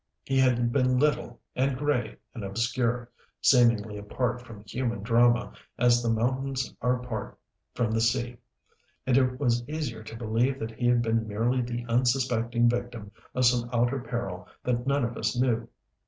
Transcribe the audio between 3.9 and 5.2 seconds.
apart from human